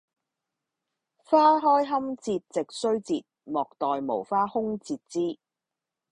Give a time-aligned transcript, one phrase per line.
[1.17, 5.37] 花開堪折直須折，莫待無花空折枝！